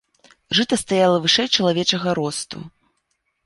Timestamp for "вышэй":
1.27-1.47